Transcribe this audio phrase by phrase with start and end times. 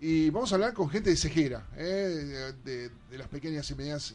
[0.00, 2.52] y vamos a hablar con gente de Cejera, ¿eh?
[2.64, 4.14] de, las pequeñas y medianas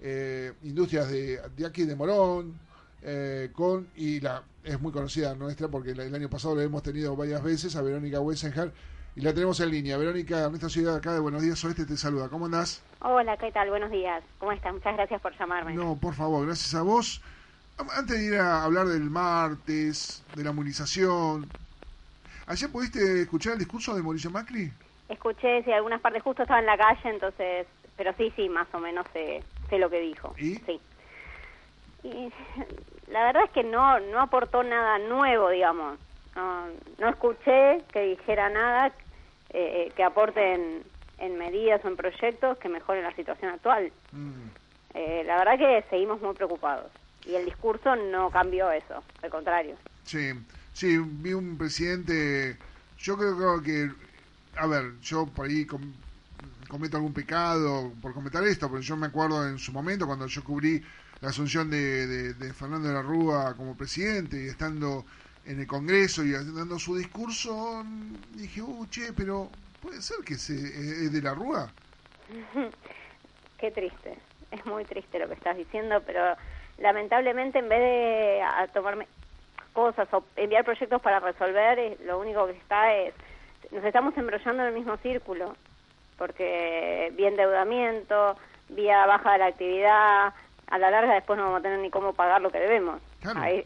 [0.00, 2.58] eh, industrias de, de, aquí de Morón,
[3.02, 7.16] eh, con, y la es muy conocida nuestra porque el, año pasado la hemos tenido
[7.16, 8.72] varias veces, a Verónica Wessenhar,
[9.14, 9.96] y la tenemos en línea.
[9.96, 12.28] Verónica, nuestra ciudad acá de Buenos Días Oeste te saluda.
[12.28, 12.82] ¿Cómo andás?
[13.00, 13.68] Hola, ¿qué tal?
[13.70, 14.22] Buenos días.
[14.38, 14.72] ¿Cómo estás?
[14.72, 15.74] Muchas gracias por llamarme.
[15.74, 17.20] No, por favor, gracias a vos.
[17.76, 21.48] Antes de ir a hablar del martes, de la movilización,
[22.46, 24.72] ¿ayer pudiste escuchar el discurso de Mauricio Macri?
[25.12, 27.66] Escuché, sí, algunas partes justo estaba en la calle, entonces,
[27.96, 30.34] pero sí, sí, más o menos sé, sé lo que dijo.
[30.38, 30.54] ¿Y?
[30.56, 30.80] Sí.
[32.02, 32.32] Y
[33.08, 35.98] la verdad es que no, no aportó nada nuevo, digamos.
[36.34, 36.66] No,
[36.98, 38.90] no escuché que dijera nada
[39.50, 43.92] eh, que aporte en, medidas o en proyectos que mejoren la situación actual.
[44.12, 44.48] Mm.
[44.94, 46.90] Eh, la verdad que seguimos muy preocupados
[47.26, 49.76] y el discurso no cambió eso, al contrario.
[50.04, 50.32] Sí,
[50.72, 52.56] sí, vi un presidente,
[52.98, 53.90] yo creo que,
[54.56, 55.66] a ver, yo por ahí
[56.68, 60.42] cometo algún pecado por comentar esto, pero yo me acuerdo en su momento cuando yo
[60.44, 60.82] cubrí
[61.20, 65.04] la asunción de, de, Fernando de la Rúa como presidente y estando
[65.44, 67.84] en el Congreso y dando su discurso,
[68.34, 71.70] dije, uh, che, pero puede ser que se, es de la Rúa.
[73.58, 74.18] Qué triste,
[74.50, 76.36] es muy triste lo que estás diciendo, pero
[76.78, 79.06] lamentablemente en vez de a tomarme
[79.72, 83.14] cosas o enviar proyectos para resolver, lo único que está es,
[83.70, 85.56] nos estamos embrollando en el mismo círculo,
[86.18, 88.36] porque vía endeudamiento,
[88.68, 90.34] vía baja de la actividad,
[90.72, 93.00] a la larga después no vamos a tener ni cómo pagar lo que debemos.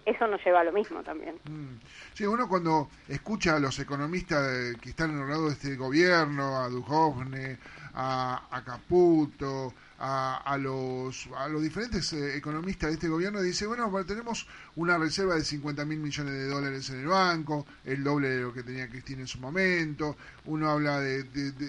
[0.04, 1.36] Eso nos lleva a lo mismo también.
[1.44, 1.78] Mm.
[2.12, 6.58] Sí, uno cuando escucha a los economistas que están en el lado de este gobierno,
[6.58, 7.58] a Duhovne,
[7.94, 14.46] a, Caputo, a, los, a los diferentes eh, economistas de este gobierno, dice, bueno, tenemos
[14.76, 18.52] una reserva de 50 mil millones de dólares en el banco, el doble de lo
[18.52, 21.24] que tenía Cristina en su momento, uno habla de,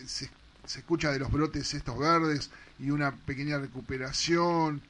[0.07, 0.29] se,
[0.65, 4.81] se escucha de los brotes estos verdes y una pequeña recuperación,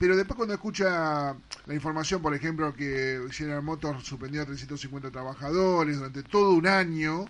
[0.00, 1.34] pero después cuando escucha
[1.66, 7.26] la información, por ejemplo, que General Motors suspendió a 350 trabajadores durante todo un año,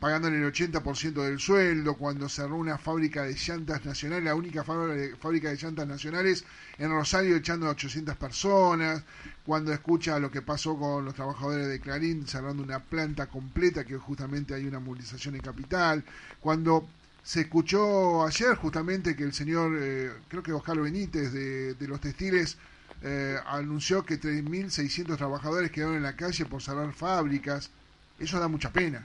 [0.00, 5.48] pagándole el 80% del sueldo, cuando cerró una fábrica de llantas nacionales, la única fábrica
[5.48, 6.44] de llantas nacionales
[6.78, 9.02] en Rosario echando a 800 personas,
[9.44, 13.96] cuando escucha lo que pasó con los trabajadores de Clarín cerrando una planta completa, que
[13.96, 16.04] justamente hay una movilización en capital,
[16.40, 16.86] cuando
[17.22, 22.56] se escuchó ayer justamente que el señor, eh, creo que Oscar Benítez de, los textiles,
[23.02, 27.70] eh, anunció que 3.600 trabajadores quedaron en la calle por cerrar fábricas.
[28.18, 29.04] Eso da mucha pena.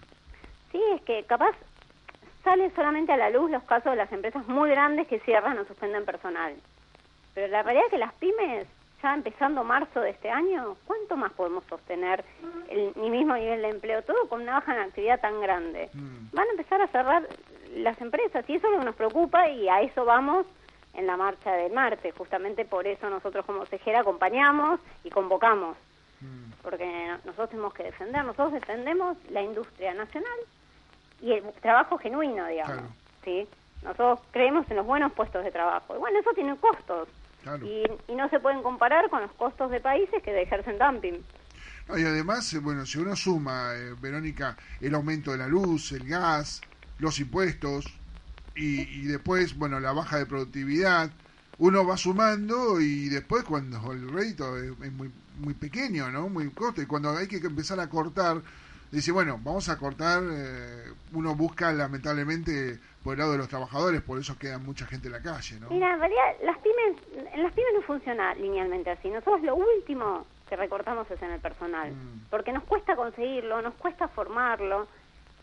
[0.71, 1.55] Sí, es que capaz
[2.43, 5.65] salen solamente a la luz los casos de las empresas muy grandes que cierran o
[5.65, 6.55] suspenden personal.
[7.33, 8.67] Pero la realidad es que las pymes,
[9.01, 12.23] ya empezando marzo de este año, ¿cuánto más podemos sostener
[12.69, 14.01] el, mismo nivel de empleo?
[14.03, 15.89] Todo con una baja en actividad tan grande.
[15.93, 16.35] Mm.
[16.35, 17.27] Van a empezar a cerrar
[17.75, 20.45] las empresas y eso es lo que nos preocupa y a eso vamos
[20.93, 22.13] en la marcha del martes.
[22.17, 25.77] Justamente por eso nosotros como Cejera acompañamos y convocamos.
[26.19, 26.51] Mm.
[26.61, 30.39] Porque nosotros tenemos que defender, nosotros defendemos la industria nacional
[31.21, 32.91] y el trabajo genuino, digamos.
[33.23, 33.47] ¿sí?
[33.83, 35.95] Nosotros creemos en los buenos puestos de trabajo.
[35.95, 37.07] Y bueno, eso tiene costos.
[37.63, 41.23] Y, no se pueden comparar con los costos de países que ejercen dumping.
[41.97, 46.07] y además, eh, bueno, si uno suma, eh, Verónica, el aumento de la luz, el
[46.07, 46.61] gas,
[46.99, 47.85] los impuestos
[48.55, 51.09] y, después, bueno, la baja de productividad,
[51.57, 56.29] uno va sumando y después cuando el rédito es, muy, muy pequeño, ¿no?
[56.29, 58.41] Muy corto, y cuando hay que empezar a cortar,
[58.91, 64.01] dice, bueno, vamos a cortar, eh, uno busca lamentablemente por el lado de los trabajadores,
[64.01, 65.69] por eso queda mucha gente en la calle, ¿no?
[65.69, 67.01] Mira, en realidad las pymes,
[67.33, 71.39] en las pymes no funciona linealmente así, nosotros lo último que recortamos es en el
[71.39, 72.29] personal, mm.
[72.29, 74.87] porque nos cuesta conseguirlo, nos cuesta formarlo,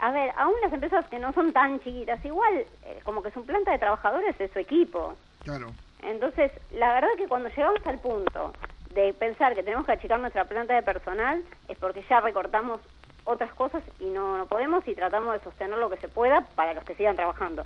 [0.01, 3.45] a ver, aún las empresas que no son tan chiquitas, igual, eh, como que su
[3.45, 5.17] planta de trabajadores es su equipo.
[5.43, 5.73] Claro.
[6.03, 8.53] Entonces, la verdad que cuando llegamos al punto
[8.95, 12.81] de pensar que tenemos que achicar nuestra planta de personal, es porque ya recortamos
[13.29, 16.85] otras cosas y no, podemos y tratamos de sostener lo que se pueda para los
[16.85, 17.65] que sigan trabajando.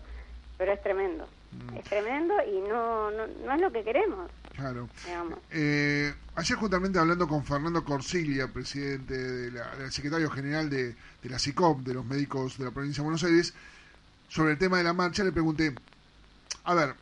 [0.59, 1.26] Pero es tremendo.
[1.53, 1.76] Mm.
[1.76, 4.31] Es tremendo y no, no, no es lo que queremos.
[4.56, 4.88] Claro.
[5.50, 11.29] Eh, ayer justamente hablando con Fernando Corsilia, presidente de la, del secretario general de, de
[11.29, 13.55] la SICOP, de los médicos de la provincia de Buenos Aires,
[14.29, 15.75] sobre el tema de la marcha, le pregunté,
[16.65, 16.94] a ver,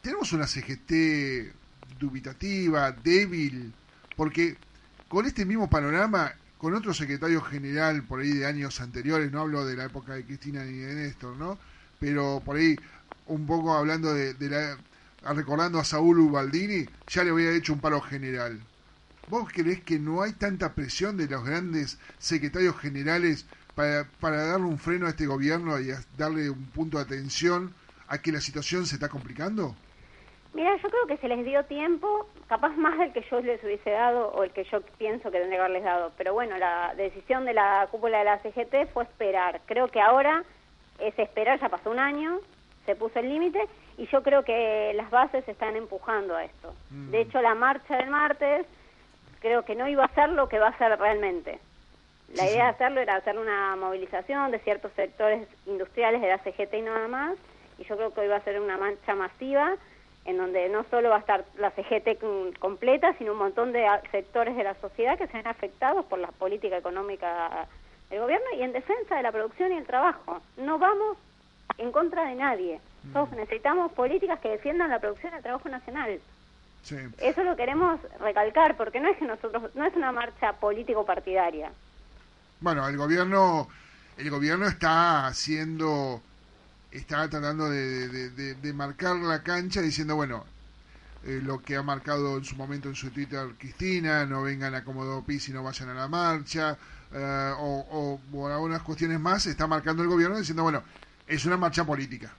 [0.00, 1.52] tenemos una CGT
[1.98, 3.72] dubitativa, débil,
[4.16, 4.56] porque
[5.08, 9.64] con este mismo panorama, con otro secretario general por ahí de años anteriores, no hablo
[9.64, 11.58] de la época de Cristina ni de Néstor, ¿no?
[12.00, 12.76] Pero por ahí
[13.26, 14.78] un poco hablando de, de la
[15.34, 18.60] recordando a Saúl Ubaldini, ya le había hecho un paro general.
[19.28, 23.44] ¿Vos creés que no hay tanta presión de los grandes secretarios generales
[23.74, 27.74] para, para darle un freno a este gobierno y darle un punto de atención
[28.08, 29.76] a que la situación se está complicando?
[30.54, 33.90] Mira, yo creo que se les dio tiempo, capaz más del que yo les hubiese
[33.90, 36.12] dado o el que yo pienso que tendría que haberles dado.
[36.16, 39.60] Pero bueno, la decisión de la cúpula de la CGT fue esperar.
[39.66, 40.44] Creo que ahora
[40.98, 42.40] es esperar, ya pasó un año,
[42.86, 43.68] se puso el límite
[43.98, 46.74] y yo creo que las bases están empujando a esto.
[46.90, 47.10] Mm.
[47.10, 48.66] De hecho, la marcha del martes
[49.40, 51.58] creo que no iba a ser lo que va a ser realmente.
[52.34, 56.74] La idea de hacerlo era hacer una movilización de ciertos sectores industriales de la CGT
[56.74, 57.36] y nada más,
[57.78, 59.76] y yo creo que hoy va a ser una marcha masiva
[60.28, 62.18] en donde no solo va a estar la CGT
[62.58, 66.28] completa, sino un montón de sectores de la sociedad que se ven afectados por la
[66.28, 67.66] política económica
[68.10, 70.42] del gobierno y en defensa de la producción y el trabajo.
[70.58, 71.16] No vamos
[71.78, 72.78] en contra de nadie.
[73.04, 73.36] Mm.
[73.36, 76.20] necesitamos políticas que defiendan la producción y el trabajo nacional.
[77.18, 81.72] Eso lo queremos recalcar, porque no es que nosotros, no es una marcha político-partidaria.
[82.60, 83.66] Bueno, el gobierno,
[84.18, 86.20] el gobierno está haciendo
[86.90, 90.44] está tratando de, marcar la cancha diciendo, bueno,
[91.24, 94.84] eh, lo que ha marcado en su momento en su Twitter Cristina, no vengan a
[94.84, 96.76] Comodo Pis y no vayan a la marcha,
[97.12, 100.82] eh, o, por algunas cuestiones más, está marcando el gobierno diciendo, bueno,
[101.26, 102.32] es una marcha política.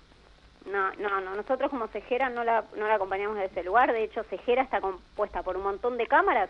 [0.66, 4.04] No, no, no, nosotros como Cejera no la, no la acompañamos de ese lugar, de
[4.04, 6.50] hecho Cejera está compuesta por un montón de cámaras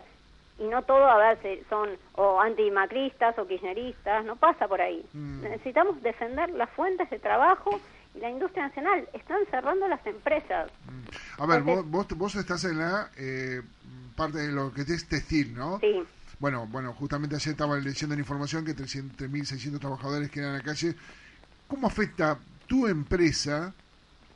[0.60, 5.04] y no todo a ver son o antimacristas o kirchneristas, no pasa por ahí.
[5.14, 5.40] Mm.
[5.40, 7.80] Necesitamos defender las fuentes de trabajo
[8.14, 9.08] y la industria nacional.
[9.14, 10.70] Están cerrando las empresas.
[10.84, 11.42] Mm.
[11.42, 13.62] A ver, vos, vos, estás en la eh,
[14.14, 15.80] parte de lo que es textil, ¿no?
[15.80, 16.04] Sí.
[16.38, 20.94] Bueno, bueno, justamente ayer estaba leyendo la información que 3.600 trabajadores quedan en la calle.
[21.68, 23.72] ¿Cómo afecta tu empresa,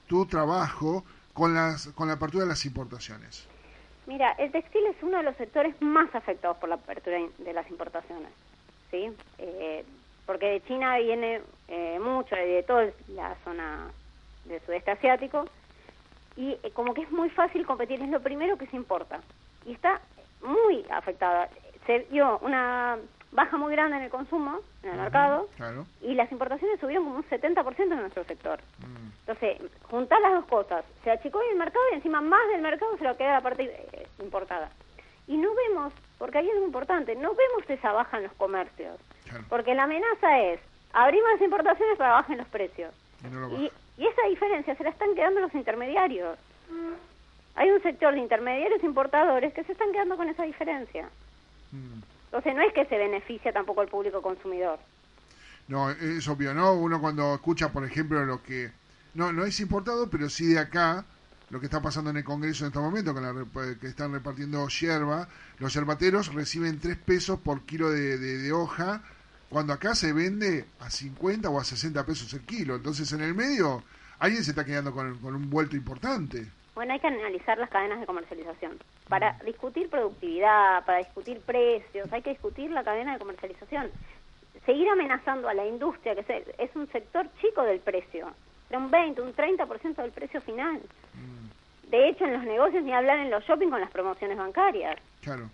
[0.07, 1.05] tu trabajo,
[1.35, 3.47] con, las, con la apertura de las importaciones?
[4.07, 7.69] Mira, el textil es uno de los sectores más afectados por la apertura de las
[7.71, 8.31] importaciones,
[8.91, 9.11] ¿sí?
[9.39, 9.85] Eh,
[10.27, 13.91] porque de China viene eh, mucho, de toda la zona
[14.45, 15.47] del sudeste asiático,
[16.37, 19.21] y eh, como que es muy fácil competir, es lo primero que se importa,
[19.65, 20.01] y está
[20.43, 21.49] muy afectada.
[21.87, 22.99] Se vio una
[23.33, 25.49] baja muy grande en el consumo, en el mercado,
[26.03, 28.61] y las importaciones subieron como un 70% en nuestro sector.
[28.79, 29.04] Mm.
[29.27, 33.05] Entonces, juntar las dos cosas, se achicó el mercado y encima más del mercado se
[33.05, 34.71] lo queda la parte eh, importada.
[35.27, 38.99] Y no vemos, porque ahí es muy importante, no vemos esa baja en los comercios.
[39.49, 40.61] Porque la amenaza es,
[40.93, 42.95] abrimos las importaciones para bajen los precios.
[43.59, 46.37] Y, esa diferencia se la están quedando los intermediarios.
[47.55, 51.09] Hay un sector de intermediarios importadores que se están quedando con esa diferencia.
[51.71, 52.03] Mm.
[52.25, 54.81] Entonces no es que se beneficia tampoco el público consumidor.
[55.69, 56.75] No, es obvio, ¿no?
[56.75, 58.73] Uno cuando escucha, por ejemplo, lo que...
[59.15, 61.05] No, no es importado, pero sí de acá,
[61.51, 65.29] lo que está pasando en el Congreso en este momento, con que están repartiendo hierba,
[65.59, 69.03] los yerbateros reciben 3 pesos por kilo de, hoja,
[69.49, 72.75] cuando acá se vende a 50 o a 60 pesos el kilo.
[72.75, 73.85] Entonces, en el medio,
[74.19, 76.51] alguien se está quedando con, con un vuelto importante.
[76.75, 78.81] Bueno, hay que analizar las cadenas de comercialización.
[79.09, 83.93] Para discutir productividad, para discutir precios, hay que discutir la cadena de comercialización.
[84.67, 88.35] Seguir amenazando a la industria, que es un sector chico del precio,
[88.75, 90.81] de un 20, un 30% del precio final.
[91.15, 91.91] Mm.
[91.91, 94.97] De hecho, en los negocios ni hablar en los shopping con las promociones bancarias.
[95.23, 95.49] Claro.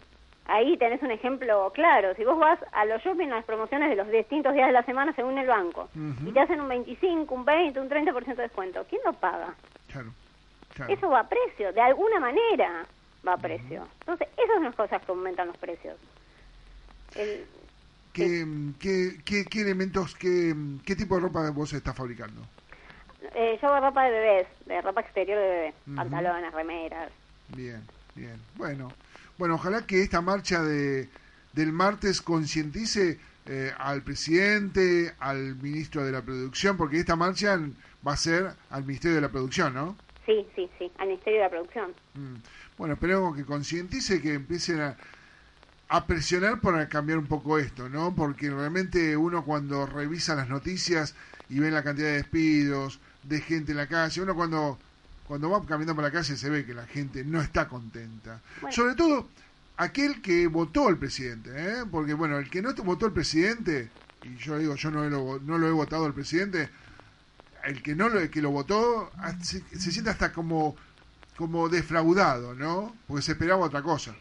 [0.46, 2.14] Ahí tenés un ejemplo claro.
[2.14, 5.12] Si vos vas a los shopping, las promociones de los distintos días de la semana
[5.14, 5.88] según el banco,
[6.26, 9.54] y te hacen un 25, un 20, un 30% de descuento, ¿quién lo paga?
[9.92, 10.12] Claro.
[10.88, 12.86] Eso va a precio, de alguna manera
[13.26, 13.86] va a precio.
[14.00, 15.96] Entonces, esas son las cosas que aumentan los precios.
[17.12, 17.44] ¿Qué,
[18.80, 22.40] qué, qué, elementos, qué, qué tipo de ropa vos estás fabricando?
[23.34, 27.10] Eh, yo hago ropa de bebés, de ropa exterior de bebé, pantalones, remeras.
[27.48, 27.82] Bien,
[28.14, 28.40] bien.
[28.56, 28.92] Bueno,
[29.38, 31.08] bueno, ojalá que esta marcha de,
[31.52, 37.58] del martes concientice eh, al presidente, al ministro de la producción, porque esta marcha
[38.06, 39.96] va a ser al Ministerio de la Producción, ¿no?
[40.26, 41.94] Sí, sí, sí, al Ministerio de la Producción.
[42.14, 42.36] Mm.
[42.78, 44.96] Bueno, esperemos que concientice, que empiecen a,
[45.88, 48.14] a presionar para cambiar un poco esto, ¿no?
[48.14, 51.14] Porque realmente uno cuando revisa las noticias
[51.48, 54.78] y ve la cantidad de despidos, de gente en la calle, uno cuando,
[55.26, 58.40] cuando va caminando por la calle se ve que la gente no está contenta.
[58.70, 59.28] Sobre todo
[59.76, 61.84] aquel que votó al presidente, ¿eh?
[61.90, 63.90] Porque bueno, el que no votó al presidente,
[64.22, 66.68] y yo digo, yo no lo, no lo he votado al presidente,
[67.64, 70.76] el que no lo, el que lo votó ah, se, siente hasta como
[71.36, 72.94] como defraudado, ¿no?
[73.06, 74.14] Porque se esperaba otra cosa.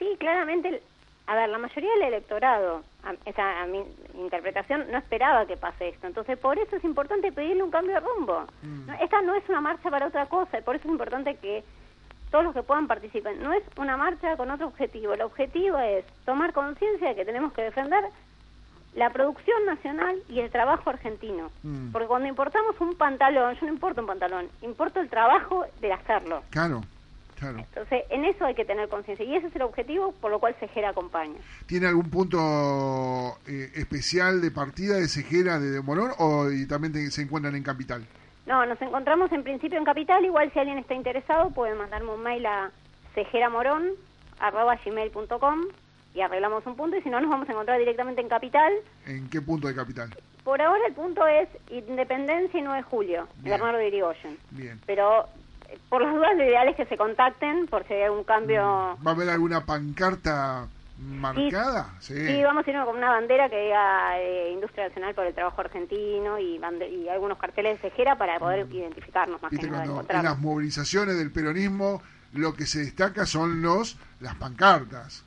[0.00, 0.82] Sí, claramente,
[1.26, 2.82] a ver, la mayoría del electorado,
[3.24, 3.82] esa a mi
[4.14, 6.06] interpretación, no esperaba que pase esto.
[6.06, 8.46] Entonces, por eso es importante pedirle un cambio de rumbo.
[8.62, 8.90] Mm.
[9.00, 11.64] Esta no es una marcha para otra cosa, y por eso es importante que
[12.30, 13.42] todos los que puedan participen.
[13.42, 15.14] No es una marcha con otro objetivo.
[15.14, 18.04] El objetivo es tomar conciencia de que tenemos que defender
[18.94, 21.50] la producción nacional y el trabajo argentino.
[21.62, 21.92] Mm.
[21.92, 26.42] Porque cuando importamos un pantalón, yo no importo un pantalón, importo el trabajo de hacerlo.
[26.50, 26.82] Claro.
[27.38, 27.58] Claro.
[27.58, 29.24] Entonces, en eso hay que tener conciencia.
[29.24, 31.38] Y ese es el objetivo por lo cual Cejera acompaña.
[31.66, 37.22] ¿Tiene algún punto eh, especial de partida de Cejera de, Morón o y también se
[37.22, 38.06] encuentran en Capital?
[38.46, 40.24] No, nos encontramos en principio en Capital.
[40.24, 42.70] Igual si alguien está interesado puede mandarme un mail a
[43.14, 45.60] cejeramorón.gmail.com
[46.14, 46.96] y arreglamos un punto.
[46.96, 48.72] Y si no, nos vamos a encontrar directamente en Capital.
[49.04, 50.08] ¿En qué punto de Capital?
[50.44, 54.38] Por ahora el punto es Independencia y 9 de julio, Bernardo de Irigoyen.
[54.52, 54.80] Bien.
[54.86, 55.28] Pero
[55.88, 58.62] por las dudas lo ideal es que se contacten por si hay algún cambio.
[58.62, 60.66] ¿Va a haber alguna pancarta
[60.98, 61.94] marcada?
[62.00, 65.60] Sí, vamos a ir con una bandera que diga eh, Industria Nacional por el Trabajo
[65.60, 68.72] Argentino y, y algunos carteles de cejera para poder mm.
[68.72, 70.04] identificarnos más que nada.
[70.08, 75.24] En las movilizaciones del peronismo lo que se destaca son los las pancartas,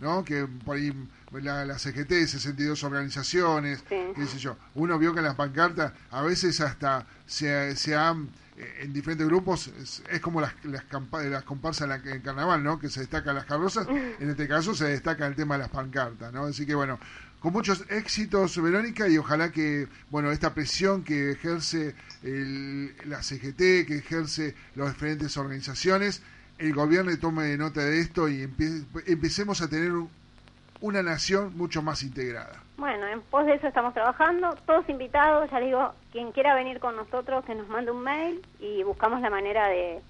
[0.00, 0.24] ¿no?
[0.24, 0.92] Que por ahí
[1.32, 4.56] la, la CGT, 62 organizaciones, qué sé yo.
[4.74, 9.68] Uno vio que en las pancartas a veces hasta se, se han en diferentes grupos
[10.10, 10.84] es, como las, las,
[11.24, 12.78] las comparsas en, el carnaval, ¿no?
[12.78, 13.86] Que se destacan las carrozas.
[14.20, 16.44] En este caso se destaca el tema de las pancartas, ¿no?
[16.44, 16.98] Así que bueno,
[17.40, 23.86] con muchos éxitos, Verónica, y ojalá que, bueno, esta presión que ejerce el, la CGT,
[23.86, 26.22] que ejerce las diferentes organizaciones,
[26.58, 28.42] el gobierno tome nota de esto y
[29.06, 29.92] empecemos a tener
[30.84, 32.62] una nación mucho más integrada.
[32.76, 36.94] Bueno, en pos de eso estamos trabajando, todos invitados, ya digo, quien quiera venir con
[36.94, 40.02] nosotros que nos mande un mail y buscamos la manera de,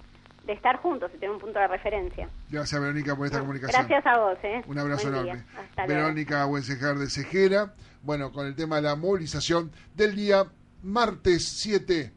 [0.47, 2.27] estar juntos y tener un punto de referencia.
[2.49, 3.87] Gracias Verónica por esta comunicación.
[3.87, 4.37] Gracias a vos.
[4.43, 4.63] ¿eh?
[4.67, 5.45] Un abrazo enorme.
[5.87, 10.43] Verónica Buencejar de Cejera, bueno, con el tema de la movilización del día
[10.83, 12.11] martes 7